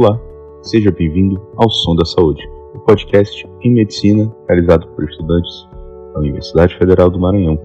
Olá, 0.00 0.16
seja 0.62 0.92
bem-vindo 0.92 1.42
ao 1.56 1.68
Som 1.68 1.96
da 1.96 2.04
Saúde, 2.04 2.40
o 2.72 2.78
um 2.78 2.80
podcast 2.82 3.44
em 3.62 3.74
medicina 3.74 4.32
realizado 4.48 4.86
por 4.94 5.02
estudantes 5.02 5.68
da 6.14 6.20
Universidade 6.20 6.78
Federal 6.78 7.10
do 7.10 7.18
Maranhão. 7.18 7.58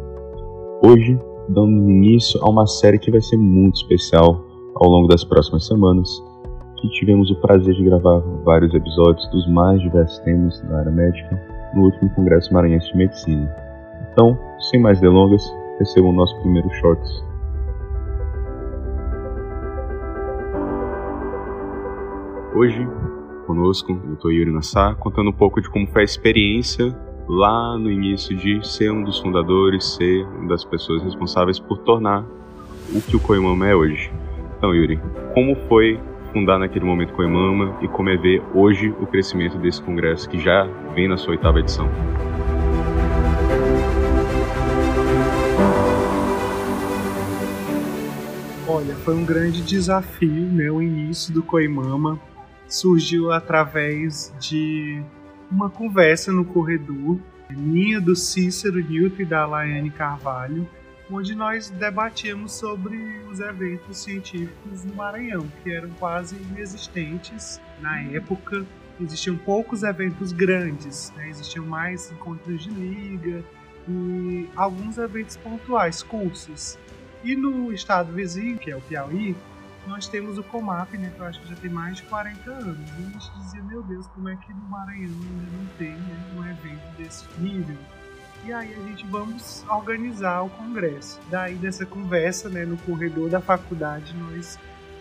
Hoje, 0.83 1.15
dando 1.49 1.87
início 1.91 2.43
a 2.43 2.49
uma 2.49 2.65
série 2.65 2.97
que 2.97 3.11
vai 3.11 3.21
ser 3.21 3.37
muito 3.37 3.75
especial 3.75 4.43
ao 4.77 4.89
longo 4.89 5.07
das 5.07 5.23
próximas 5.23 5.67
semanas, 5.67 6.09
que 6.81 6.89
tivemos 6.93 7.29
o 7.29 7.35
prazer 7.35 7.75
de 7.75 7.83
gravar 7.83 8.21
vários 8.43 8.73
episódios 8.73 9.29
dos 9.29 9.47
mais 9.49 9.79
diversos 9.81 10.17
temas 10.21 10.59
da 10.61 10.79
área 10.79 10.91
médica 10.91 11.39
no 11.75 11.83
último 11.83 12.09
Congresso 12.15 12.51
Maranhense 12.51 12.87
de 12.87 12.97
Medicina. 12.97 13.55
Então, 14.11 14.35
sem 14.71 14.81
mais 14.81 14.99
delongas, 14.99 15.43
recebam 15.77 16.09
o 16.09 16.13
nosso 16.13 16.35
primeiro 16.39 16.67
shorts 16.81 17.23
Hoje, 22.55 22.87
conosco, 23.47 23.93
o 23.93 24.15
Dr. 24.15 24.29
Yuri 24.29 24.51
Nassar, 24.51 24.95
contando 24.97 25.31
um 25.31 25.33
pouco 25.33 25.59
de 25.59 25.67
como 25.71 25.87
foi 25.87 26.03
a 26.03 26.05
experiência 26.05 26.95
lá 27.27 27.75
no 27.79 27.89
início 27.89 28.37
de 28.37 28.63
ser 28.63 28.91
um 28.91 29.03
dos 29.03 29.17
fundadores, 29.17 29.95
ser 29.95 30.23
uma 30.37 30.49
das 30.49 30.63
pessoas 30.63 31.01
responsáveis 31.01 31.57
por 31.57 31.79
tornar 31.79 32.23
o 32.93 33.01
que 33.01 33.15
o 33.15 33.19
Coimama 33.19 33.67
é 33.67 33.73
hoje. 33.73 34.13
Então, 34.55 34.71
Yuri, 34.71 34.99
como 35.33 35.55
foi 35.67 35.99
fundar 36.31 36.59
naquele 36.59 36.85
momento 36.85 37.11
Coimama 37.13 37.75
e 37.81 37.87
como 37.87 38.09
é 38.09 38.17
ver 38.17 38.43
hoje 38.53 38.93
o 39.01 39.07
crescimento 39.07 39.57
desse 39.57 39.81
congresso 39.81 40.29
que 40.29 40.39
já 40.39 40.65
vem 40.93 41.07
na 41.07 41.17
sua 41.17 41.31
oitava 41.31 41.59
edição? 41.59 41.89
Olha, 48.67 48.93
foi 48.97 49.15
um 49.15 49.25
grande 49.25 49.63
desafio, 49.63 50.45
né, 50.51 50.69
o 50.69 50.83
início 50.83 51.33
do 51.33 51.41
Coimama 51.41 52.19
surgiu 52.73 53.31
através 53.31 54.33
de 54.39 55.01
uma 55.49 55.69
conversa 55.69 56.31
no 56.31 56.43
corredor, 56.43 57.19
minha, 57.51 58.01
do 58.01 58.15
Cícero 58.15 58.83
Newton 58.83 59.21
e 59.21 59.25
da 59.25 59.45
Laiane 59.45 59.91
Carvalho, 59.91 60.67
onde 61.11 61.35
nós 61.35 61.69
debatíamos 61.69 62.53
sobre 62.53 62.97
os 63.29 63.39
eventos 63.39 63.99
científicos 63.99 64.83
no 64.83 64.95
Maranhão, 64.95 65.47
que 65.61 65.71
eram 65.71 65.89
quase 65.99 66.35
inexistentes 66.35 67.61
na 67.79 68.01
época. 68.01 68.65
Existiam 68.99 69.37
poucos 69.37 69.83
eventos 69.83 70.31
grandes, 70.31 71.13
né? 71.15 71.29
existiam 71.29 71.65
mais 71.65 72.11
encontros 72.11 72.63
de 72.63 72.71
liga 72.71 73.43
e 73.87 74.49
alguns 74.55 74.97
eventos 74.97 75.37
pontuais, 75.37 76.01
cursos. 76.01 76.79
E 77.23 77.35
no 77.35 77.71
estado 77.71 78.11
vizinho, 78.11 78.57
que 78.57 78.71
é 78.71 78.75
o 78.75 78.81
Piauí, 78.81 79.35
nós 79.87 80.07
temos 80.07 80.37
o 80.37 80.43
Comap, 80.43 80.93
né, 80.93 81.11
que 81.13 81.19
eu 81.19 81.25
acho 81.25 81.41
que 81.41 81.49
já 81.49 81.55
tem 81.55 81.69
mais 81.69 81.97
de 81.97 82.03
40 82.03 82.49
anos. 82.49 82.89
E 82.97 83.01
a 83.01 83.09
gente 83.09 83.31
dizia, 83.39 83.63
meu 83.63 83.83
Deus, 83.83 84.07
como 84.07 84.29
é 84.29 84.35
que 84.35 84.53
no 84.53 84.69
Maranhão 84.69 85.11
ainda 85.11 85.57
não 85.57 85.65
tem 85.77 85.91
né, 85.91 86.33
um 86.35 86.45
evento 86.45 86.97
desse 86.97 87.25
nível? 87.37 87.77
E 88.45 88.51
aí 88.51 88.73
a 88.73 88.87
gente 88.87 89.05
vamos 89.07 89.63
organizar 89.69 90.41
o 90.41 90.49
congresso. 90.49 91.19
Daí 91.29 91.55
dessa 91.55 91.85
conversa, 91.85 92.49
né, 92.49 92.65
no 92.65 92.77
corredor 92.77 93.29
da 93.29 93.39
faculdade, 93.39 94.13
nós 94.15 94.59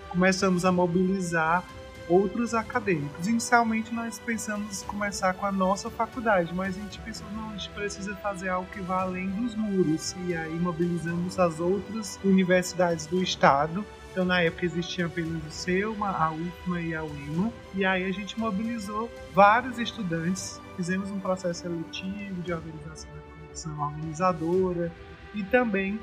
começamos 0.08 0.64
a 0.64 0.70
mobilizar 0.70 1.64
outros 2.08 2.54
acadêmicos. 2.54 3.26
Inicialmente 3.26 3.94
nós 3.94 4.18
pensamos 4.18 4.82
começar 4.82 5.32
com 5.34 5.46
a 5.46 5.52
nossa 5.52 5.90
faculdade, 5.90 6.52
mas 6.54 6.76
a 6.76 6.80
gente 6.80 7.00
pensou, 7.00 7.26
não, 7.32 7.50
a 7.50 7.56
gente 7.56 7.70
precisa 7.70 8.14
fazer 8.16 8.48
algo 8.48 8.68
que 8.70 8.80
vá 8.80 9.02
além 9.02 9.28
dos 9.30 9.54
muros. 9.54 10.14
E 10.26 10.36
aí 10.36 10.54
mobilizamos 10.54 11.38
as 11.38 11.58
outras 11.58 12.18
universidades 12.24 13.06
do 13.06 13.22
estado 13.22 13.84
então, 14.12 14.26
na 14.26 14.42
época 14.42 14.66
existia 14.66 15.06
apenas 15.06 15.42
o 15.42 15.50
SEUMA, 15.50 16.10
a 16.10 16.30
UFMA 16.30 16.80
e 16.82 16.94
a 16.94 17.02
UEMA. 17.02 17.50
E 17.74 17.82
aí 17.82 18.04
a 18.04 18.12
gente 18.12 18.38
mobilizou 18.38 19.10
vários 19.34 19.78
estudantes, 19.78 20.60
fizemos 20.76 21.10
um 21.10 21.18
processo 21.18 21.62
seletivo 21.62 22.42
de 22.42 22.52
organização 22.52 23.10
da 23.10 23.36
comissão 23.42 23.80
organizadora 23.80 24.92
e 25.34 25.42
também 25.42 25.98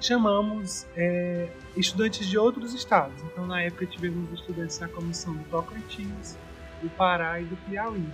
chamamos 0.00 0.86
é, 0.96 1.50
estudantes 1.76 2.26
de 2.26 2.38
outros 2.38 2.72
estados. 2.72 3.22
Então, 3.24 3.46
na 3.46 3.60
época, 3.60 3.84
tivemos 3.84 4.32
estudantes 4.32 4.78
da 4.78 4.88
comissão 4.88 5.34
do 5.34 5.44
Tocantins, 5.50 6.38
do 6.82 6.88
Pará 6.88 7.38
e 7.42 7.44
do 7.44 7.56
Piauí. 7.68 8.08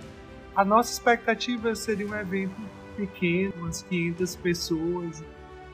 A 0.53 0.65
nossa 0.65 0.91
expectativa 0.91 1.73
seria 1.73 2.05
um 2.05 2.15
evento 2.15 2.55
pequeno, 2.97 3.53
umas 3.59 3.81
500 3.83 4.35
pessoas, 4.35 5.23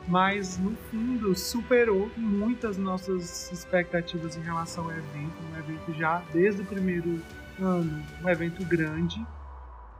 mas 0.07 0.57
no 0.57 0.75
fundo 0.89 1.35
superou 1.35 2.09
muitas 2.17 2.77
nossas 2.77 3.51
expectativas 3.51 4.35
em 4.35 4.41
relação 4.41 4.85
ao 4.85 4.91
evento. 4.91 5.33
Um 5.51 5.59
evento 5.59 5.93
já 5.93 6.21
desde 6.33 6.61
o 6.61 6.65
primeiro 6.65 7.21
ano, 7.59 8.03
um 8.23 8.29
evento 8.29 8.65
grande, 8.65 9.23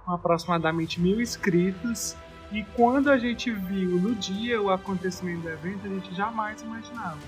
com 0.05 0.11
aproximadamente 0.11 0.99
mil 0.99 1.21
inscritos. 1.21 2.15
E 2.51 2.63
quando 2.75 3.09
a 3.09 3.17
gente 3.17 3.51
viu 3.51 3.91
no 3.91 4.13
dia 4.15 4.61
o 4.61 4.69
acontecimento 4.69 5.41
do 5.41 5.49
evento, 5.49 5.85
a 5.85 5.89
gente 5.89 6.13
jamais 6.13 6.61
imaginava. 6.61 7.19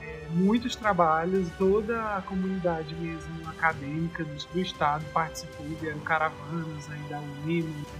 É, 0.00 0.26
muitos 0.32 0.74
trabalhos, 0.74 1.48
toda 1.56 2.16
a 2.16 2.22
comunidade 2.22 2.92
mesmo 2.96 3.48
acadêmica 3.48 4.24
do, 4.24 4.34
do 4.52 4.60
estado 4.60 5.04
participou, 5.12 5.66
vieram 5.80 6.00
caravanas 6.00 6.90
aí 6.90 7.00
da 7.08 7.20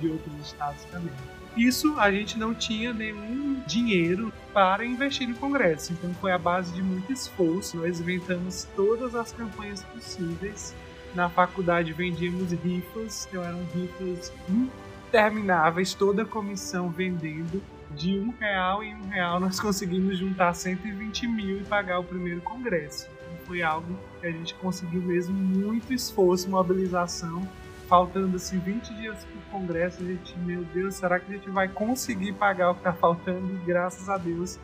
de 0.00 0.09
outros 0.09 0.34
estados 0.41 0.82
também. 0.87 1.15
Isso 1.56 1.98
a 1.98 2.10
gente 2.10 2.38
não 2.38 2.54
tinha 2.54 2.92
nenhum 2.94 3.60
dinheiro 3.66 4.32
para 4.54 4.84
investir 4.84 5.28
no 5.28 5.34
Congresso, 5.34 5.92
então 5.92 6.12
foi 6.14 6.32
a 6.32 6.38
base 6.38 6.72
de 6.72 6.82
muito 6.82 7.12
esforço. 7.12 7.76
Nós 7.76 8.00
inventamos 8.00 8.66
todas 8.74 9.14
as 9.14 9.32
campanhas 9.32 9.82
possíveis. 9.82 10.74
Na 11.14 11.28
faculdade 11.28 11.92
vendíamos 11.92 12.52
rifas, 12.52 13.26
então 13.28 13.44
eram 13.44 13.62
rifas 13.74 14.32
intermináveis, 14.48 15.92
toda 15.92 16.22
a 16.22 16.26
comissão 16.26 16.88
vendendo. 16.88 17.62
De 17.91 18.18
um 18.18 18.32
real 18.41 18.82
em 18.82 18.94
um 18.94 19.08
real 19.08 19.38
nós 19.38 19.60
conseguimos 19.60 20.16
juntar 20.16 20.54
120 20.54 21.26
mil 21.26 21.58
e 21.58 21.64
pagar 21.64 21.98
o 21.98 22.04
primeiro 22.04 22.41
congresso. 22.41 23.06
Então 23.12 23.46
foi 23.46 23.60
algo 23.60 23.98
que 24.18 24.26
a 24.26 24.30
gente 24.30 24.54
conseguiu 24.54 25.02
mesmo 25.02 25.34
muito 25.34 25.92
esforço, 25.92 26.48
mobilização 26.48 27.46
faltando 27.88 28.37
assim 28.37 28.59
20 28.59 28.94
dias 28.94 29.25
pro 29.25 29.59
congresso, 29.59 30.03
a 30.03 30.06
gente, 30.06 30.38
meu 30.38 30.65
Deus, 30.65 30.94
será 30.94 31.19
que 31.19 31.32
a 31.32 31.37
gente 31.37 31.50
vai 31.50 31.69
conseguir 31.69 32.32
pagar 32.32 32.70
o 32.70 32.75
que 32.75 32.82
tá 32.82 32.93
faltando? 32.93 33.54
E 33.54 33.59
graças 33.66 34.09
a 34.09 34.16
Deus, 34.16 34.59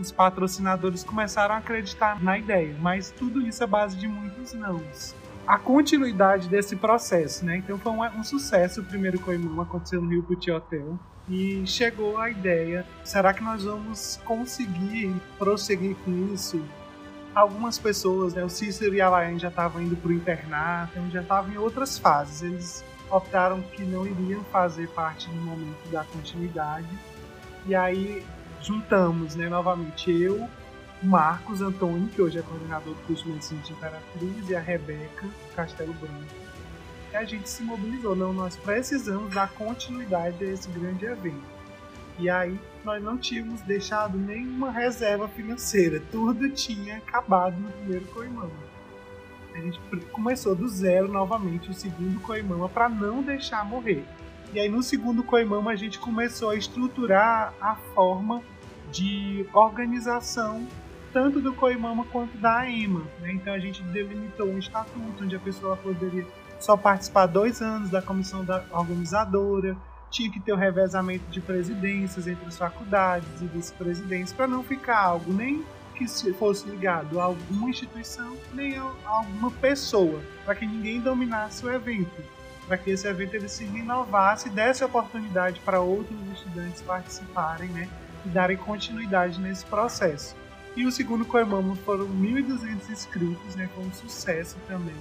os 0.00 0.10
patrocinadores 0.10 1.04
começaram 1.04 1.54
a 1.54 1.58
acreditar 1.58 2.22
na 2.22 2.38
ideia, 2.38 2.74
mas 2.80 3.10
tudo 3.10 3.46
isso 3.46 3.62
é 3.62 3.66
base 3.66 3.96
de 3.96 4.08
muitos 4.08 4.52
nãos. 4.52 5.14
A 5.46 5.58
continuidade 5.58 6.48
desse 6.48 6.74
processo, 6.74 7.44
né? 7.44 7.58
Então 7.58 7.78
foi 7.78 7.92
um, 7.92 8.02
um 8.02 8.24
sucesso 8.24 8.80
o 8.80 8.84
primeiro 8.84 9.18
Coimão, 9.20 9.60
aconteceu 9.60 10.00
no 10.00 10.08
Rio 10.08 10.22
Puti 10.22 10.50
Hotel. 10.50 10.98
E 11.28 11.64
chegou 11.66 12.18
a 12.18 12.30
ideia: 12.30 12.84
será 13.04 13.32
que 13.32 13.42
nós 13.42 13.64
vamos 13.64 14.18
conseguir 14.24 15.14
prosseguir 15.38 15.96
com 16.04 16.32
isso? 16.32 16.64
Algumas 17.36 17.78
pessoas, 17.78 18.32
né, 18.32 18.42
o 18.42 18.48
Cícero 18.48 18.94
e 18.94 19.00
a 19.00 19.10
Laiane 19.10 19.38
já 19.38 19.48
estavam 19.48 19.82
indo 19.82 19.94
para 19.94 20.08
o 20.08 20.12
internato, 20.12 20.98
já 21.10 21.20
estavam 21.20 21.52
em 21.52 21.58
outras 21.58 21.98
fases. 21.98 22.42
Eles 22.42 22.84
optaram 23.10 23.60
que 23.60 23.82
não 23.82 24.06
iriam 24.06 24.42
fazer 24.44 24.88
parte 24.88 25.28
do 25.28 25.36
momento 25.36 25.88
da 25.90 26.02
continuidade. 26.04 26.88
E 27.66 27.74
aí 27.74 28.24
juntamos 28.62 29.36
né, 29.36 29.50
novamente 29.50 30.10
eu, 30.10 30.48
Marcos 31.02 31.60
Antônio, 31.60 32.08
que 32.08 32.22
hoje 32.22 32.38
é 32.38 32.42
coordenador 32.42 32.94
do 32.94 33.02
curso 33.02 33.24
de 33.24 33.30
medicina 33.32 33.60
de 33.60 33.72
Imperatriz, 33.72 34.48
e 34.48 34.56
a 34.56 34.60
Rebeca 34.60 35.28
Castelo 35.54 35.92
Branco. 35.92 36.24
E 37.12 37.16
a 37.16 37.24
gente 37.24 37.50
se 37.50 37.62
mobilizou, 37.62 38.16
não, 38.16 38.32
nós 38.32 38.56
precisamos 38.56 39.32
dar 39.34 39.50
continuidade 39.50 40.42
a 40.42 40.52
esse 40.52 40.70
grande 40.70 41.04
evento. 41.04 41.56
E 42.18 42.30
aí 42.30 42.58
nós 42.84 43.02
não 43.02 43.18
tínhamos 43.18 43.60
deixado 43.62 44.16
nenhuma 44.16 44.70
reserva 44.70 45.28
financeira, 45.28 46.02
tudo 46.10 46.48
tinha 46.50 46.96
acabado 46.98 47.58
no 47.60 47.70
primeiro 47.70 48.06
Coimama. 48.06 48.66
A 49.54 49.58
gente 49.58 49.80
começou 50.12 50.54
do 50.54 50.68
zero 50.68 51.08
novamente 51.08 51.70
o 51.70 51.74
segundo 51.74 52.20
Coimama 52.20 52.68
para 52.68 52.88
não 52.88 53.22
deixar 53.22 53.64
morrer. 53.64 54.04
E 54.52 54.60
aí 54.60 54.68
no 54.68 54.82
segundo 54.82 55.22
Coimama 55.22 55.70
a 55.70 55.76
gente 55.76 55.98
começou 55.98 56.50
a 56.50 56.56
estruturar 56.56 57.52
a 57.60 57.74
forma 57.94 58.42
de 58.92 59.46
organização 59.52 60.66
tanto 61.12 61.40
do 61.40 61.54
Coimama 61.54 62.04
quanto 62.04 62.36
da 62.36 62.58
AEMA. 62.58 63.02
Né? 63.20 63.32
Então 63.32 63.52
a 63.52 63.58
gente 63.58 63.82
delimitou 63.84 64.48
um 64.48 64.58
estatuto 64.58 65.24
onde 65.24 65.34
a 65.34 65.40
pessoa 65.40 65.76
poderia 65.76 66.26
só 66.60 66.76
participar 66.76 67.26
dois 67.26 67.62
anos 67.62 67.90
da 67.90 68.02
comissão 68.02 68.44
da 68.44 68.62
organizadora, 68.70 69.76
tinha 70.16 70.30
que 70.30 70.40
ter 70.40 70.52
o 70.52 70.56
revezamento 70.56 71.26
de 71.30 71.42
presidências 71.42 72.26
entre 72.26 72.46
as 72.46 72.56
faculdades 72.56 73.28
e 73.42 73.46
vice-presidentes 73.46 74.32
para 74.32 74.46
não 74.46 74.64
ficar 74.64 74.98
algo 74.98 75.30
nem 75.30 75.62
que 75.94 76.06
fosse 76.32 76.66
ligado 76.68 77.20
a 77.20 77.24
alguma 77.24 77.68
instituição 77.68 78.36
nem 78.54 78.78
a 78.78 78.92
alguma 79.04 79.50
pessoa, 79.50 80.20
para 80.44 80.54
que 80.54 80.66
ninguém 80.66 81.00
dominasse 81.00 81.64
o 81.64 81.72
evento, 81.72 82.22
para 82.66 82.78
que 82.78 82.90
esse 82.90 83.06
evento 83.06 83.34
ele 83.34 83.48
se 83.48 83.64
renovasse 83.64 84.48
e 84.48 84.50
desse 84.50 84.82
oportunidade 84.82 85.60
para 85.60 85.80
outros 85.80 86.18
estudantes 86.32 86.80
participarem, 86.80 87.68
né, 87.68 87.88
e 88.24 88.28
darem 88.28 88.56
continuidade 88.56 89.38
nesse 89.38 89.66
processo. 89.66 90.34
E 90.74 90.86
o 90.86 90.92
segundo 90.92 91.24
Coemamo 91.24 91.76
foram 91.76 92.06
1.200 92.06 92.90
inscritos, 92.90 93.54
né, 93.54 93.68
foi 93.74 93.84
um 93.84 93.92
sucesso 93.92 94.56
também. 94.66 94.94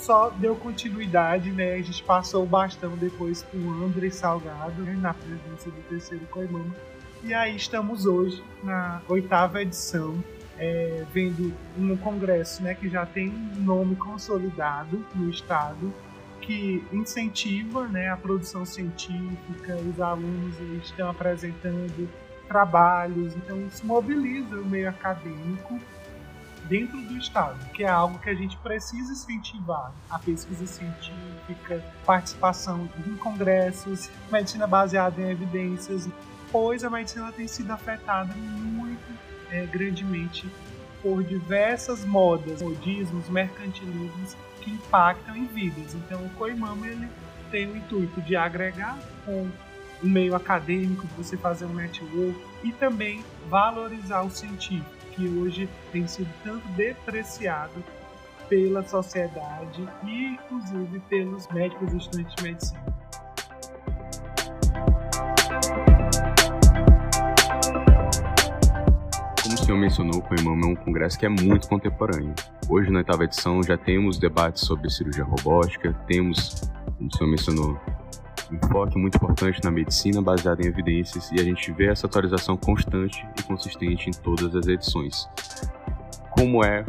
Só 0.00 0.30
deu 0.30 0.56
continuidade, 0.56 1.50
né? 1.50 1.74
A 1.74 1.82
gente 1.82 2.02
passou 2.02 2.42
o 2.42 2.46
bastão 2.46 2.96
depois 2.96 3.42
com 3.42 3.58
o 3.58 3.84
André 3.84 4.10
Salgado, 4.10 4.82
né? 4.82 4.96
na 5.00 5.14
presença 5.14 5.70
do 5.70 5.82
terceiro 5.88 6.24
Coimama. 6.26 6.74
E 7.22 7.34
aí 7.34 7.54
estamos 7.54 8.06
hoje 8.06 8.42
na 8.64 9.02
oitava 9.06 9.60
edição, 9.60 10.22
é, 10.58 11.04
vendo 11.12 11.54
um 11.78 11.94
congresso 11.96 12.62
né, 12.62 12.74
que 12.74 12.88
já 12.88 13.04
tem 13.04 13.28
um 13.28 13.62
nome 13.62 13.94
consolidado 13.94 15.04
no 15.14 15.28
estado, 15.28 15.92
que 16.40 16.82
incentiva 16.90 17.86
né, 17.88 18.08
a 18.08 18.16
produção 18.16 18.64
científica, 18.64 19.76
os 19.76 20.00
alunos 20.00 20.54
estão 20.82 21.10
apresentando 21.10 22.08
trabalhos, 22.48 23.36
então 23.36 23.60
isso 23.66 23.86
mobiliza 23.86 24.56
o 24.56 24.64
meio 24.64 24.88
acadêmico 24.88 25.78
dentro 26.68 27.00
do 27.00 27.16
Estado, 27.16 27.58
que 27.72 27.84
é 27.84 27.88
algo 27.88 28.18
que 28.18 28.30
a 28.30 28.34
gente 28.34 28.56
precisa 28.58 29.12
incentivar 29.12 29.92
a 30.08 30.18
pesquisa 30.18 30.66
científica, 30.66 31.84
participação 32.04 32.88
em 33.06 33.16
congressos, 33.16 34.10
medicina 34.30 34.66
baseada 34.66 35.20
em 35.20 35.30
evidências, 35.30 36.08
pois 36.50 36.84
a 36.84 36.90
medicina 36.90 37.32
tem 37.32 37.46
sido 37.48 37.70
afetada 37.72 38.32
muito 38.34 39.18
é, 39.50 39.66
grandemente 39.66 40.48
por 41.02 41.24
diversas 41.24 42.04
modas, 42.04 42.62
modismos, 42.62 43.28
mercantilismos 43.28 44.36
que 44.60 44.70
impactam 44.70 45.36
em 45.36 45.46
vidas. 45.46 45.94
Então 45.94 46.24
o 46.24 46.30
Coimama 46.30 46.86
ele 46.86 47.08
tem 47.50 47.66
o 47.66 47.76
intuito 47.76 48.20
de 48.22 48.36
agregar 48.36 48.98
com 49.24 49.48
o 50.02 50.06
meio 50.06 50.34
acadêmico, 50.34 51.06
você 51.16 51.36
fazer 51.36 51.66
um 51.66 51.74
network 51.74 52.38
e 52.62 52.72
também 52.72 53.24
valorizar 53.48 54.22
o 54.22 54.30
científico 54.30 54.99
que 55.12 55.28
hoje 55.28 55.68
tem 55.92 56.06
sido 56.06 56.28
tanto 56.42 56.66
depreciado 56.68 57.84
pela 58.48 58.82
sociedade 58.82 59.88
e, 60.04 60.26
inclusive, 60.34 61.00
pelos 61.08 61.46
médicos 61.48 61.92
estudantes 61.92 62.34
de 62.34 62.42
medicina. 62.42 62.84
Como 69.42 69.54
o 69.54 69.58
senhor 69.58 69.78
mencionou, 69.78 70.18
o 70.18 70.22
COIMAM 70.22 70.60
é 70.62 70.66
um 70.66 70.76
congresso 70.76 71.18
que 71.18 71.26
é 71.26 71.28
muito 71.28 71.68
contemporâneo. 71.68 72.34
Hoje, 72.68 72.90
na 72.90 72.98
oitava 72.98 73.24
edição, 73.24 73.62
já 73.62 73.76
temos 73.76 74.18
debates 74.18 74.64
sobre 74.64 74.90
cirurgia 74.90 75.24
robótica, 75.24 75.92
temos, 76.06 76.70
como 76.98 77.08
o 77.08 77.16
senhor 77.16 77.30
mencionou, 77.30 77.80
enfoque 78.52 78.98
muito 78.98 79.16
importante 79.16 79.60
na 79.62 79.70
medicina 79.70 80.20
baseada 80.20 80.62
em 80.62 80.66
evidências 80.66 81.30
e 81.30 81.40
a 81.40 81.44
gente 81.44 81.72
vê 81.72 81.86
essa 81.86 82.06
atualização 82.06 82.56
constante 82.56 83.26
e 83.38 83.42
consistente 83.42 84.08
em 84.08 84.12
todas 84.12 84.54
as 84.54 84.66
edições. 84.66 85.28
Como 86.30 86.64
é 86.64 86.84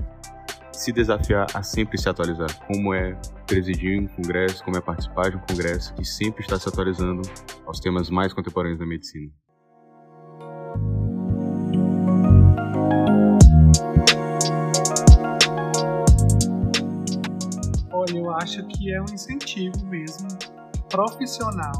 se 0.71 0.91
desafiar 0.91 1.45
a 1.53 1.61
sempre 1.61 1.97
se 1.99 2.09
atualizar? 2.09 2.49
Como 2.65 2.93
é 2.93 3.15
presidir 3.45 4.01
um 4.01 4.07
congresso, 4.07 4.63
como 4.63 4.77
é 4.77 4.81
participar 4.81 5.29
de 5.29 5.37
um 5.37 5.41
congresso 5.41 5.93
que 5.93 6.03
sempre 6.03 6.41
está 6.41 6.57
se 6.57 6.67
atualizando 6.67 7.21
aos 7.65 7.79
temas 7.79 8.09
mais 8.09 8.33
contemporâneos 8.33 8.79
da 8.79 8.85
medicina? 8.85 9.31
Olha, 17.91 18.17
eu 18.17 18.31
acho 18.31 18.65
que 18.67 18.91
é 18.91 18.99
um 19.01 19.05
incentivo 19.13 19.85
mesmo 19.85 20.27
profissional, 20.91 21.71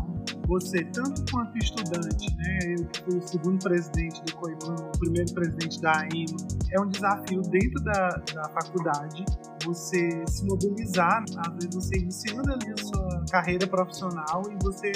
você, 0.48 0.84
tanto 0.86 1.24
quanto 1.32 1.58
estudante, 1.58 2.36
né, 2.36 2.60
eu 2.78 3.04
fui 3.04 3.20
o 3.20 3.28
segundo 3.28 3.60
presidente 3.64 4.22
do 4.24 4.36
COIMAN, 4.36 4.76
o 4.96 5.00
primeiro 5.00 5.34
presidente 5.34 5.80
da 5.82 5.92
AIMA, 6.00 6.38
é 6.72 6.82
um 6.82 6.88
desafio 6.88 7.42
dentro 7.42 7.84
da, 7.84 8.10
da 8.34 8.50
faculdade 8.50 9.26
você 9.66 10.24
se 10.28 10.46
mobilizar, 10.46 11.24
às 11.38 11.54
vezes 11.54 11.76
você 11.76 11.98
iniciando 12.00 12.52
ali 12.52 12.74
a 12.74 12.84
sua 12.84 13.26
carreira 13.30 13.68
profissional 13.68 14.44
e 14.50 14.64
você 14.64 14.92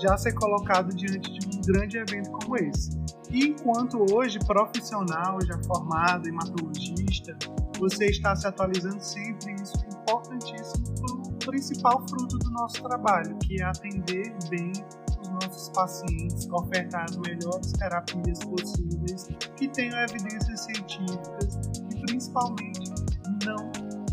já 0.00 0.16
ser 0.16 0.32
colocado 0.32 0.94
diante 0.94 1.30
de 1.38 1.58
um 1.58 1.60
grande 1.60 1.98
evento 1.98 2.30
como 2.30 2.56
esse. 2.56 2.90
E 3.30 3.48
enquanto 3.48 4.06
hoje 4.12 4.38
profissional, 4.38 5.38
já 5.44 5.58
formado, 5.64 6.26
hematologista, 6.26 7.36
você 7.78 8.06
está 8.06 8.34
se 8.34 8.46
atualizando 8.46 9.02
sempre, 9.02 9.54
isso 9.54 9.74
é 9.84 9.94
importantíssimo 9.94 11.17
principal 11.48 12.04
fruto 12.08 12.38
do 12.38 12.50
nosso 12.50 12.82
trabalho, 12.82 13.36
que 13.38 13.60
é 13.60 13.64
atender 13.64 14.34
bem 14.50 14.72
os 15.20 15.28
nossos 15.28 15.70
pacientes, 15.70 16.48
ofertar 16.50 17.04
as 17.08 17.16
melhores 17.16 17.72
terapias 17.72 18.38
possíveis, 18.40 19.26
que 19.56 19.68
tenham 19.68 19.98
evidências 20.00 20.60
científicas 20.60 21.58
e 21.90 22.00
principalmente 22.02 22.90
não 23.44 23.70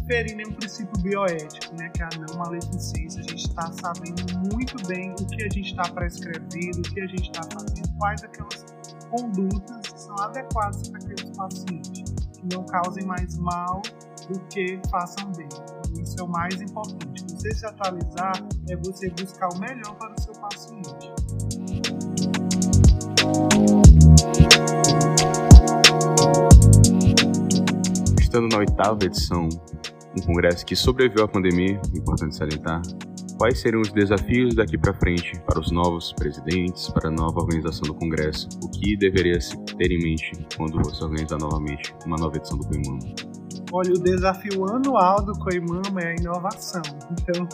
ferir 0.07 0.35
nenhum 0.35 0.53
princípio 0.53 1.01
bioético, 1.01 1.75
né, 1.75 1.89
que 1.89 2.01
é 2.01 2.05
a 2.05 2.09
não 2.19 2.37
maleficência. 2.37 3.19
A 3.19 3.23
gente 3.23 3.47
está 3.47 3.71
sabendo 3.73 4.39
muito 4.53 4.87
bem 4.87 5.11
o 5.11 5.27
que 5.27 5.43
a 5.43 5.49
gente 5.49 5.71
está 5.71 5.83
prescrevendo, 5.91 6.79
o 6.79 6.93
que 6.93 7.01
a 7.01 7.07
gente 7.07 7.31
está 7.31 7.43
fazendo, 7.51 7.97
quais 7.97 8.23
aquelas 8.23 8.65
condutas 9.09 9.81
que 9.91 9.99
são 9.99 10.15
adequadas 10.19 10.87
para 10.87 10.99
aqueles 10.99 11.37
pacientes, 11.37 12.13
que 12.33 12.55
não 12.55 12.65
causem 12.65 13.05
mais 13.05 13.37
mal 13.37 13.81
do 14.29 14.39
que 14.47 14.79
façam 14.89 15.31
bem. 15.33 15.49
Isso 15.99 16.19
é 16.19 16.23
o 16.23 16.27
mais 16.27 16.59
importante. 16.61 17.23
Você 17.29 17.51
se 17.55 17.65
atualizar 17.65 18.33
é 18.69 18.75
você 18.77 19.09
buscar 19.09 19.49
o 19.49 19.59
melhor 19.59 19.95
para 19.95 20.13
o 20.13 20.21
seu 20.21 20.33
paciente. 20.33 21.11
Estando 28.19 28.49
na 28.49 28.57
oitava 28.57 29.05
edição, 29.05 29.47
um 30.17 30.25
congresso 30.25 30.65
que 30.65 30.75
sobreviveu 30.75 31.25
à 31.25 31.27
pandemia, 31.27 31.79
importante 31.93 32.35
salientar, 32.35 32.81
quais 33.37 33.59
seriam 33.59 33.81
os 33.81 33.91
desafios 33.91 34.55
daqui 34.55 34.77
para 34.77 34.93
frente 34.93 35.39
para 35.45 35.59
os 35.59 35.71
novos 35.71 36.13
presidentes, 36.13 36.89
para 36.89 37.09
a 37.09 37.11
nova 37.11 37.39
organização 37.39 37.83
do 37.83 37.93
Congresso? 37.93 38.47
O 38.63 38.69
que 38.69 38.97
deveria 38.97 39.39
se 39.39 39.57
ter 39.77 39.91
em 39.91 40.03
mente 40.03 40.31
quando 40.57 40.77
você 40.83 41.03
organizar 41.03 41.37
novamente 41.37 41.93
uma 42.05 42.17
nova 42.17 42.37
edição 42.37 42.57
do 42.57 42.67
Coimano? 42.67 43.34
Olha, 43.77 43.91
o 43.91 43.99
desafio 43.99 44.65
anual 44.73 45.21
do 45.21 45.33
Coimama 45.33 45.99
é 45.99 46.11
a 46.11 46.15
inovação. 46.15 46.81
Então, 47.11 47.45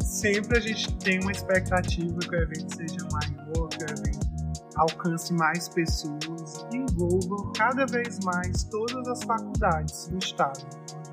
sempre 0.00 0.56
a 0.56 0.60
gente 0.60 0.96
tem 0.98 1.18
uma 1.20 1.32
expectativa 1.32 2.16
que 2.16 2.30
o 2.30 2.42
evento 2.42 2.76
seja 2.76 3.08
maior, 3.10 3.68
que 3.68 3.82
o 3.82 3.90
evento 3.90 4.28
alcance 4.76 5.34
mais 5.34 5.68
pessoas 5.68 6.64
envolva 6.72 7.50
cada 7.56 7.84
vez 7.86 8.20
mais 8.20 8.62
todas 8.70 9.08
as 9.08 9.24
faculdades 9.24 10.06
do 10.06 10.18
Estado. 10.18 10.64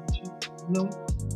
A 0.08 0.14
gente 0.14 0.52
não 0.70 0.88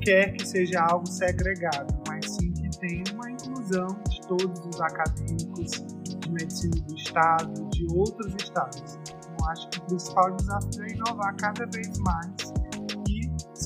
quer 0.01 0.33
que 0.33 0.47
seja 0.47 0.79
algo 0.79 1.07
segregado, 1.07 1.91
mas 2.07 2.29
sim 2.29 2.53
que 2.53 2.69
tenha 2.77 3.03
uma 3.15 3.31
inclusão 3.31 3.87
de 4.07 4.21
todos 4.27 4.67
os 4.67 4.79
acadêmicos 4.81 5.71
de 6.03 6.31
medicina 6.31 6.75
do 6.87 6.95
Estado, 6.95 7.69
de 7.71 7.87
outros 7.91 8.35
estados. 8.35 8.99
Então, 9.17 9.49
acho 9.49 9.67
que 9.67 9.79
o 9.79 9.81
principal 9.85 10.35
desafio 10.35 10.83
é 10.83 10.91
inovar 10.91 11.35
cada 11.37 11.65
vez 11.65 11.97
mais 11.97 12.48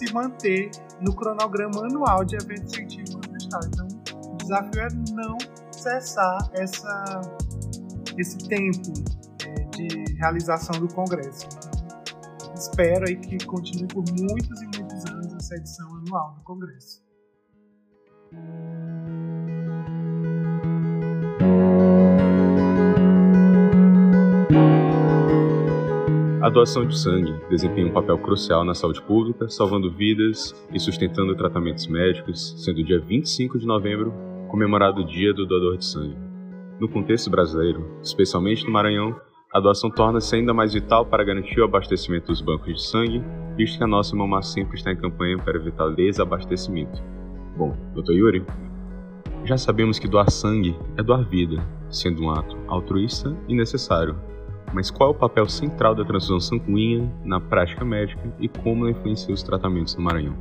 se 0.04 0.14
manter 0.14 0.70
no 1.02 1.16
cronograma 1.16 1.86
anual 1.86 2.26
de 2.26 2.36
eventos 2.36 2.74
científicos 2.74 3.22
do 3.28 3.38
Estado. 3.38 3.68
Então, 3.68 3.88
o 4.34 4.38
desafio 4.38 4.82
é 4.82 4.88
não 5.12 5.38
cessar 5.72 6.50
essa, 6.54 7.22
esse 8.18 8.38
tempo 8.48 8.94
é, 9.46 9.54
de 9.70 10.16
realização 10.16 10.80
do 10.80 10.94
Congresso. 10.94 11.48
Espero 12.56 13.06
aí 13.08 13.16
que 13.16 13.44
continue 13.46 13.88
por 13.88 14.04
muitos 14.10 14.62
e 14.62 14.66
muitos 14.78 15.06
anos 15.06 15.34
essa 15.34 15.56
edição 15.56 15.88
anual 15.96 16.34
do 16.36 16.44
Congresso. 16.44 17.04
A 26.44 26.50
doação 26.50 26.86
de 26.86 27.00
sangue 27.00 27.34
desempenha 27.50 27.88
um 27.88 27.94
papel 27.94 28.18
crucial 28.18 28.66
na 28.66 28.76
saúde 28.76 29.02
pública, 29.02 29.48
salvando 29.48 29.90
vidas 29.90 30.54
e 30.74 30.78
sustentando 30.78 31.34
tratamentos 31.38 31.88
médicos, 31.88 32.62
sendo 32.62 32.82
o 32.82 32.84
dia 32.84 33.00
25 33.00 33.58
de 33.58 33.66
novembro 33.66 34.14
comemorado 34.50 35.00
o 35.00 35.06
Dia 35.06 35.34
do 35.34 35.46
Doador 35.46 35.78
de 35.78 35.86
Sangue. 35.86 36.18
No 36.82 36.90
contexto 36.90 37.30
brasileiro, 37.30 37.98
especialmente 38.04 38.66
no 38.66 38.74
Maranhão, 38.74 39.16
a 39.54 39.60
doação 39.62 39.90
torna-se 39.90 40.36
ainda 40.36 40.54
mais 40.54 40.74
vital 40.74 41.06
para 41.06 41.24
garantir 41.24 41.62
o 41.62 41.64
abastecimento 41.64 42.28
dos 42.28 42.42
bancos 42.42 42.74
de 42.74 42.84
sangue, 42.86 43.24
visto 43.56 43.78
que 43.78 43.84
a 43.86 43.88
nossa 43.88 44.14
Mama 44.14 44.42
sempre 44.42 44.76
está 44.76 44.92
em 44.92 44.98
campanha 44.98 45.38
para 45.38 45.58
evitar 45.58 45.96
desabastecimento. 45.96 47.02
Bom, 47.56 47.74
Dr. 47.96 48.12
Yuri, 48.12 48.46
já 49.46 49.58
sabemos 49.58 49.98
que 49.98 50.10
doar 50.10 50.30
sangue 50.30 50.78
é 50.98 51.04
doar 51.04 51.24
vida, 51.24 51.66
sendo 51.90 52.22
um 52.22 52.32
ato 52.32 52.58
altruísta 52.68 53.34
e 53.48 53.56
necessário, 53.56 54.18
mas 54.74 54.90
qual 54.90 55.10
é 55.10 55.12
o 55.12 55.16
papel 55.16 55.48
central 55.48 55.94
da 55.94 56.04
transfusão 56.04 56.40
sanguínea 56.40 57.10
na 57.24 57.40
prática 57.40 57.86
médica 57.86 58.22
e 58.40 58.48
como 58.48 58.86
ela 58.86 58.92
influencia 58.92 59.34
os 59.34 59.44
tratamentos 59.44 59.96
no 59.96 60.04
Maranhão? 60.04 60.36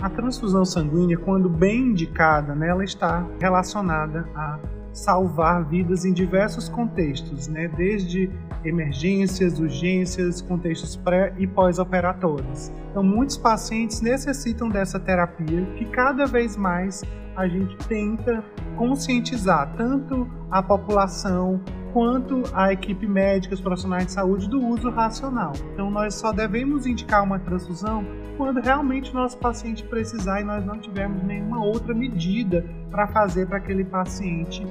A 0.00 0.08
transfusão 0.08 0.64
sanguínea, 0.64 1.18
quando 1.18 1.48
bem 1.48 1.88
indicada, 1.88 2.54
né, 2.54 2.68
ela 2.68 2.84
está 2.84 3.26
relacionada 3.40 4.28
à 4.34 4.58
salvar 4.92 5.64
vidas 5.64 6.04
em 6.04 6.12
diversos 6.12 6.68
contextos, 6.68 7.46
né? 7.48 7.68
desde 7.68 8.30
emergências, 8.64 9.58
urgências, 9.58 10.40
contextos 10.42 10.96
pré 10.96 11.32
e 11.38 11.46
pós-operatórios. 11.46 12.72
Então, 12.90 13.02
muitos 13.02 13.36
pacientes 13.36 14.00
necessitam 14.00 14.68
dessa 14.68 14.98
terapia 14.98 15.64
que 15.76 15.84
cada 15.86 16.26
vez 16.26 16.56
mais 16.56 17.02
a 17.36 17.46
gente 17.46 17.76
tenta 17.86 18.42
conscientizar 18.76 19.72
tanto 19.76 20.28
a 20.50 20.60
população 20.60 21.60
quanto 21.98 22.44
a 22.54 22.72
equipe 22.72 23.08
médica, 23.08 23.54
os 23.56 23.60
profissionais 23.60 24.06
de 24.06 24.12
saúde 24.12 24.48
do 24.48 24.64
uso 24.64 24.88
racional. 24.88 25.52
Então, 25.74 25.90
nós 25.90 26.14
só 26.14 26.30
devemos 26.30 26.86
indicar 26.86 27.24
uma 27.24 27.40
transfusão 27.40 28.06
quando 28.36 28.60
realmente 28.60 29.10
o 29.10 29.14
nosso 29.14 29.36
paciente 29.36 29.82
precisar 29.82 30.40
e 30.40 30.44
nós 30.44 30.64
não 30.64 30.78
tivermos 30.78 31.20
nenhuma 31.24 31.60
outra 31.60 31.92
medida 31.92 32.64
para 32.88 33.08
fazer 33.08 33.48
para 33.48 33.58
aquele 33.58 33.84
paciente 33.84 34.64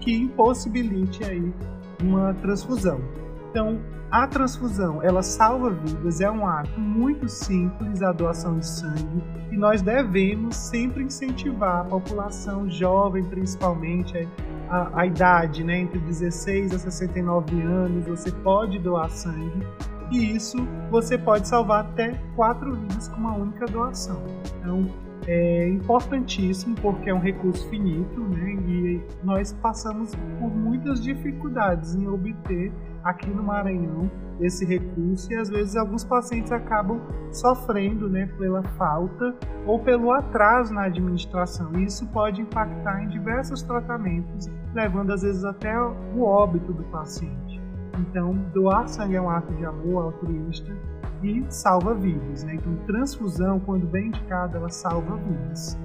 que 0.00 0.12
impossibilite 0.12 1.22
aí 1.22 1.54
uma 2.02 2.34
transfusão. 2.34 3.00
Então, 3.48 3.78
a 4.10 4.26
transfusão, 4.26 5.00
ela 5.04 5.22
salva 5.22 5.70
vidas, 5.70 6.20
é 6.20 6.28
um 6.28 6.44
ato 6.44 6.80
muito 6.80 7.28
simples, 7.28 8.02
a 8.02 8.10
doação 8.10 8.58
de 8.58 8.66
sangue, 8.66 9.22
e 9.52 9.56
nós 9.56 9.82
devemos 9.82 10.56
sempre 10.56 11.04
incentivar 11.04 11.82
a 11.82 11.84
população 11.84 12.68
jovem, 12.68 13.22
principalmente, 13.22 14.28
a, 14.72 15.02
a 15.02 15.06
idade, 15.06 15.62
né, 15.62 15.80
entre 15.80 15.98
16 15.98 16.74
a 16.74 16.78
69 16.78 17.60
anos, 17.60 18.06
você 18.06 18.32
pode 18.32 18.78
doar 18.78 19.10
sangue, 19.10 19.66
e 20.10 20.34
isso 20.34 20.56
você 20.90 21.18
pode 21.18 21.46
salvar 21.46 21.84
até 21.84 22.18
quatro 22.34 22.74
vidas 22.74 23.06
com 23.08 23.16
uma 23.16 23.36
única 23.36 23.66
doação. 23.66 24.22
Então 24.58 24.90
é 25.26 25.68
importantíssimo 25.68 26.74
porque 26.80 27.10
é 27.10 27.14
um 27.14 27.20
recurso 27.20 27.68
finito, 27.68 28.20
né? 28.20 28.54
E 28.66 29.00
nós 29.22 29.52
passamos 29.52 30.14
por 30.38 30.50
muitas 30.50 31.02
dificuldades 31.02 31.94
em 31.94 32.08
obter 32.08 32.72
aqui 33.04 33.30
no 33.30 33.42
Maranhão 33.42 34.10
esse 34.40 34.64
recurso 34.64 35.32
e 35.32 35.36
às 35.36 35.48
vezes 35.48 35.76
alguns 35.76 36.04
pacientes 36.04 36.50
acabam 36.50 37.00
sofrendo, 37.30 38.08
né, 38.08 38.26
pela 38.38 38.62
falta 38.76 39.34
ou 39.66 39.78
pelo 39.78 40.10
atraso 40.10 40.74
na 40.74 40.84
administração. 40.84 41.72
Isso 41.78 42.06
pode 42.08 42.40
impactar 42.40 43.04
em 43.04 43.08
diversos 43.08 43.62
tratamentos, 43.62 44.48
levando 44.74 45.10
às 45.10 45.22
vezes 45.22 45.44
até 45.44 45.78
o 45.80 46.22
óbito 46.22 46.72
do 46.72 46.82
paciente. 46.84 47.60
Então, 47.98 48.34
doar 48.54 48.88
sangue 48.88 49.16
é 49.16 49.20
um 49.20 49.28
ato 49.28 49.52
de 49.54 49.64
amor 49.64 50.04
altruísta 50.04 50.76
e 51.22 51.44
salva 51.48 51.94
vidas. 51.94 52.42
Né? 52.44 52.54
Então, 52.54 52.74
transfusão, 52.86 53.60
quando 53.60 53.86
bem 53.86 54.08
indicada, 54.08 54.58
ela 54.58 54.70
salva 54.70 55.16
vidas. 55.16 55.78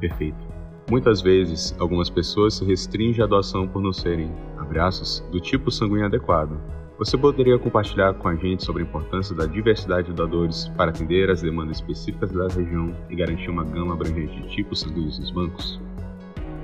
Perfeito. 0.00 0.38
Muitas 0.90 1.20
vezes, 1.20 1.76
algumas 1.78 2.10
pessoas 2.10 2.54
se 2.54 2.64
restringem 2.64 3.22
à 3.22 3.26
doação 3.26 3.68
por 3.68 3.80
não 3.80 3.92
serem, 3.92 4.32
abraços, 4.58 5.20
do 5.30 5.40
tipo 5.40 5.70
sanguíneo 5.70 6.06
adequado. 6.06 6.58
Você 6.98 7.16
poderia 7.16 7.58
compartilhar 7.58 8.12
com 8.14 8.28
a 8.28 8.34
gente 8.34 8.64
sobre 8.64 8.82
a 8.82 8.86
importância 8.86 9.34
da 9.34 9.46
diversidade 9.46 10.08
de 10.08 10.14
doadores 10.14 10.68
para 10.76 10.90
atender 10.90 11.30
às 11.30 11.40
demandas 11.40 11.76
específicas 11.76 12.30
da 12.32 12.48
região 12.48 12.94
e 13.08 13.16
garantir 13.16 13.48
uma 13.50 13.64
gama 13.64 13.94
abrangente 13.94 14.42
de 14.42 14.48
tipos 14.48 14.80
sanguíneos 14.80 15.18
nos 15.18 15.30
bancos? 15.30 15.80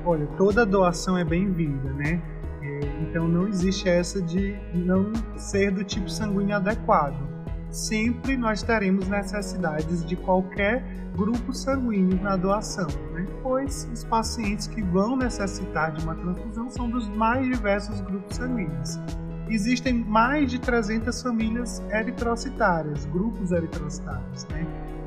Olha, 0.06 0.24
toda 0.36 0.64
doação 0.64 1.18
é 1.18 1.24
bem-vinda, 1.24 1.92
né? 1.94 2.22
É, 2.62 2.80
então 3.02 3.26
não 3.26 3.48
existe 3.48 3.88
essa 3.88 4.22
de 4.22 4.56
não 4.72 5.12
ser 5.36 5.72
do 5.72 5.82
tipo 5.82 6.08
sanguíneo 6.08 6.54
adequado. 6.54 7.26
Sempre 7.72 8.36
nós 8.36 8.62
teremos 8.62 9.08
necessidades 9.08 10.06
de 10.06 10.14
qualquer 10.14 10.84
grupo 11.16 11.52
sanguíneo 11.52 12.22
na 12.22 12.36
doação, 12.36 12.86
né? 13.12 13.26
pois 13.42 13.88
os 13.92 14.04
pacientes 14.04 14.68
que 14.68 14.80
vão 14.80 15.16
necessitar 15.16 15.90
de 15.90 16.04
uma 16.04 16.14
transfusão 16.14 16.70
são 16.70 16.88
dos 16.88 17.08
mais 17.08 17.44
diversos 17.44 18.00
grupos 18.00 18.36
sanguíneos. 18.36 19.00
Existem 19.48 19.92
mais 19.92 20.52
de 20.52 20.60
300 20.60 21.20
famílias 21.20 21.82
eritrocitárias, 21.90 23.04
grupos 23.06 23.50
eritrocitários, 23.50 24.46
né? 24.50 24.64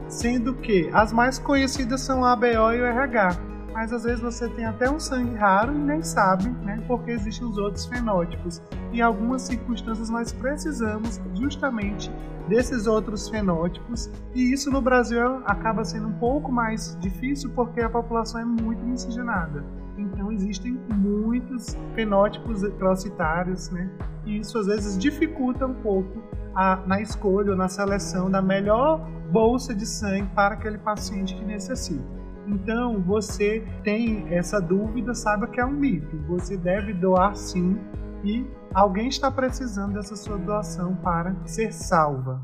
sendo 0.09 0.55
que 0.55 0.89
as 0.91 1.13
mais 1.13 1.39
conhecidas 1.39 2.01
são 2.01 2.25
a 2.25 2.33
ABO 2.33 2.73
e 2.73 2.81
o 2.81 2.85
RH, 2.85 3.48
mas 3.79 3.93
às 3.93 4.03
vezes 4.03 4.19
você 4.19 4.49
tem 4.49 4.65
até 4.65 4.91
um 4.91 4.99
sangue 4.99 5.35
raro 5.35 5.73
e 5.73 5.77
nem 5.77 6.03
sabe, 6.03 6.49
né? 6.65 6.83
Porque 6.85 7.11
existem 7.11 7.47
os 7.47 7.57
outros 7.57 7.85
fenótipos. 7.85 8.61
Em 8.91 8.99
algumas 8.99 9.43
circunstâncias 9.43 10.09
nós 10.09 10.33
precisamos 10.33 11.17
justamente 11.33 12.11
desses 12.49 12.87
outros 12.87 13.29
fenótipos, 13.29 14.11
e 14.35 14.51
isso 14.51 14.69
no 14.69 14.81
Brasil 14.81 15.21
acaba 15.45 15.85
sendo 15.85 16.09
um 16.09 16.19
pouco 16.19 16.51
mais 16.51 16.97
difícil 16.99 17.51
porque 17.51 17.79
a 17.79 17.89
população 17.89 18.41
é 18.41 18.43
muito 18.43 18.83
miscigenada. 18.83 19.63
Então 19.97 20.29
existem 20.29 20.77
muitos 20.93 21.77
fenótipos 21.95 22.67
procitários, 22.77 23.69
né? 23.69 23.89
E 24.25 24.39
isso 24.39 24.57
às 24.57 24.67
vezes 24.67 24.97
dificulta 24.97 25.65
um 25.65 25.75
pouco 25.75 26.21
a, 26.53 26.75
na 26.85 26.99
escolha 26.99 27.51
ou 27.51 27.57
na 27.57 27.69
seleção 27.69 28.29
da 28.29 28.41
melhor 28.41 28.99
bolsa 29.31 29.73
de 29.73 29.85
sangue 29.85 30.27
para 30.35 30.55
aquele 30.55 30.79
paciente 30.79 31.33
que 31.33 31.45
necessita. 31.45 32.19
Então, 32.49 32.99
você 32.99 33.63
tem 33.83 34.25
essa 34.33 34.59
dúvida, 34.59 35.13
saiba 35.13 35.45
que 35.45 35.61
é 35.61 35.65
um 35.65 35.71
mito. 35.71 36.17
Você 36.29 36.57
deve 36.57 36.93
doar 36.93 37.35
sim 37.35 37.77
e 38.23 38.43
alguém 38.73 39.07
está 39.07 39.29
precisando 39.29 39.93
dessa 39.93 40.15
sua 40.15 40.35
doação 40.35 40.95
para 40.95 41.35
ser 41.45 41.71
salva. 41.71 42.41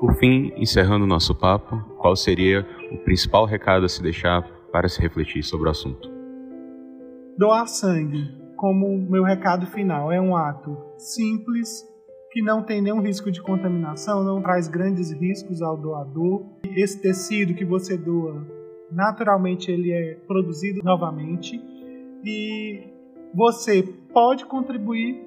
Por 0.00 0.14
fim, 0.16 0.52
encerrando 0.56 1.06
nosso 1.06 1.34
papo, 1.34 1.78
qual 1.98 2.16
seria 2.16 2.66
o 2.92 2.98
principal 2.98 3.46
recado 3.46 3.86
a 3.86 3.88
se 3.88 4.02
deixar 4.02 4.42
para 4.72 4.88
se 4.88 5.00
refletir 5.00 5.44
sobre 5.44 5.68
o 5.68 5.70
assunto? 5.70 6.10
Doar 7.38 7.68
sangue, 7.68 8.36
como 8.56 8.98
meu 9.08 9.22
recado 9.22 9.66
final, 9.66 10.10
é 10.10 10.20
um 10.20 10.36
ato 10.36 10.76
simples, 10.98 11.84
que 12.36 12.42
não 12.42 12.62
tem 12.62 12.82
nenhum 12.82 13.00
risco 13.00 13.30
de 13.30 13.40
contaminação, 13.40 14.22
não 14.22 14.42
traz 14.42 14.68
grandes 14.68 15.10
riscos 15.10 15.62
ao 15.62 15.74
doador. 15.74 16.44
Esse 16.76 17.00
tecido 17.00 17.54
que 17.54 17.64
você 17.64 17.96
doa, 17.96 18.46
naturalmente 18.92 19.70
ele 19.70 19.90
é 19.90 20.16
produzido 20.26 20.82
novamente 20.84 21.58
e 22.22 22.92
você 23.34 23.82
pode 24.12 24.44
contribuir 24.44 25.18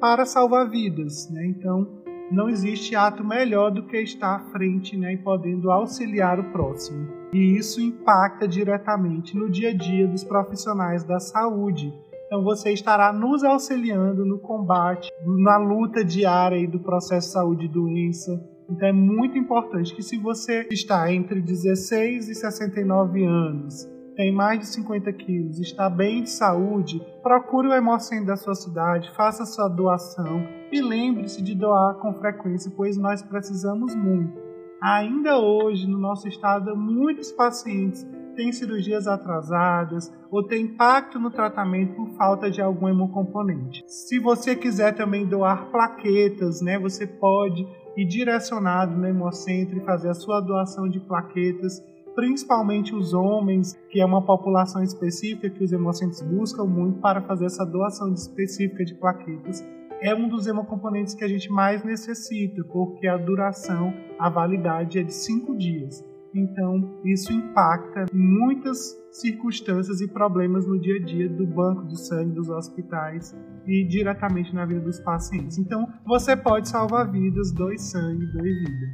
para 0.00 0.26
salvar 0.26 0.68
vidas, 0.68 1.30
né? 1.30 1.46
Então, 1.46 1.86
não 2.32 2.48
existe 2.48 2.96
ato 2.96 3.22
melhor 3.22 3.70
do 3.70 3.84
que 3.84 3.98
estar 3.98 4.34
à 4.34 4.40
frente 4.50 4.96
né, 4.96 5.14
e 5.14 5.18
podendo 5.18 5.70
auxiliar 5.70 6.40
o 6.40 6.50
próximo. 6.50 7.06
E 7.32 7.56
isso 7.56 7.80
impacta 7.80 8.48
diretamente 8.48 9.36
no 9.36 9.48
dia 9.48 9.70
a 9.70 9.72
dia 9.72 10.08
dos 10.08 10.24
profissionais 10.24 11.04
da 11.04 11.20
saúde, 11.20 11.94
então 12.26 12.42
você 12.42 12.72
estará 12.72 13.12
nos 13.12 13.44
auxiliando 13.44 14.24
no 14.24 14.38
combate, 14.38 15.08
na 15.44 15.56
luta 15.56 16.04
diária 16.04 16.68
do 16.68 16.80
processo 16.80 17.28
de 17.28 17.32
saúde 17.32 17.66
e 17.66 17.68
doença. 17.68 18.32
Então 18.68 18.88
é 18.88 18.92
muito 18.92 19.38
importante 19.38 19.94
que 19.94 20.02
se 20.02 20.18
você 20.18 20.66
está 20.70 21.12
entre 21.12 21.40
16 21.40 22.28
e 22.28 22.34
69 22.34 23.24
anos, 23.24 23.88
tem 24.16 24.32
mais 24.32 24.58
de 24.58 24.66
50 24.66 25.12
quilos, 25.12 25.60
está 25.60 25.88
bem 25.88 26.22
de 26.22 26.30
saúde, 26.30 27.00
procure 27.22 27.68
o 27.68 27.72
Hemocentro 27.72 28.26
da 28.26 28.36
sua 28.36 28.54
cidade, 28.54 29.14
faça 29.14 29.44
sua 29.44 29.68
doação 29.68 30.42
e 30.72 30.80
lembre-se 30.80 31.42
de 31.42 31.54
doar 31.54 31.94
com 31.96 32.14
frequência, 32.14 32.72
pois 32.74 32.96
nós 32.96 33.22
precisamos 33.22 33.94
muito. 33.94 34.40
Ainda 34.82 35.38
hoje, 35.38 35.86
no 35.86 35.98
nosso 35.98 36.26
estado, 36.26 36.76
muitos 36.76 37.30
pacientes 37.30 38.06
tem 38.36 38.52
cirurgias 38.52 39.08
atrasadas 39.08 40.12
ou 40.30 40.42
tem 40.42 40.64
impacto 40.64 41.18
no 41.18 41.30
tratamento 41.30 41.94
por 41.94 42.10
falta 42.10 42.50
de 42.50 42.60
algum 42.60 42.88
hemocomponente. 42.88 43.82
Se 43.88 44.20
você 44.20 44.54
quiser 44.54 44.94
também 44.94 45.26
doar 45.26 45.70
plaquetas, 45.72 46.60
né, 46.60 46.78
você 46.78 47.06
pode 47.06 47.66
ir 47.96 48.04
direcionado 48.04 48.94
no 48.94 49.06
Hemocentro 49.06 49.78
e 49.78 49.84
fazer 49.84 50.10
a 50.10 50.14
sua 50.14 50.40
doação 50.40 50.88
de 50.88 51.00
plaquetas, 51.00 51.82
principalmente 52.14 52.94
os 52.94 53.14
homens, 53.14 53.74
que 53.90 54.00
é 54.00 54.04
uma 54.04 54.24
população 54.24 54.82
específica 54.82 55.50
que 55.50 55.64
os 55.64 55.72
hemocentros 55.72 56.20
buscam 56.20 56.64
muito 56.64 57.00
para 57.00 57.22
fazer 57.22 57.46
essa 57.46 57.64
doação 57.64 58.12
específica 58.12 58.84
de 58.84 58.94
plaquetas 58.94 59.64
é 60.00 60.14
um 60.14 60.28
dos 60.28 60.46
hemocomponentes 60.46 61.14
que 61.14 61.24
a 61.24 61.28
gente 61.28 61.50
mais 61.50 61.82
necessita, 61.82 62.62
porque 62.64 63.06
a 63.06 63.16
duração, 63.16 63.94
a 64.18 64.28
validade 64.28 64.98
é 64.98 65.02
de 65.02 65.14
5 65.14 65.56
dias. 65.56 66.04
Então, 66.36 67.00
isso 67.02 67.32
impacta 67.32 68.04
muitas 68.12 68.94
circunstâncias 69.10 70.02
e 70.02 70.08
problemas 70.08 70.66
no 70.66 70.78
dia 70.78 70.96
a 70.96 71.02
dia 71.02 71.28
do 71.28 71.46
banco 71.46 71.86
de 71.86 71.98
sangue, 71.98 72.34
dos 72.34 72.50
hospitais 72.50 73.34
e 73.66 73.84
diretamente 73.84 74.54
na 74.54 74.66
vida 74.66 74.80
dos 74.80 75.00
pacientes. 75.00 75.56
Então, 75.56 75.90
você 76.04 76.36
pode 76.36 76.68
salvar 76.68 77.10
vidas, 77.10 77.50
doe 77.52 77.78
sangue, 77.78 78.26
doe 78.26 78.52
vida. 78.52 78.86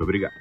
Obrigado. 0.00 0.32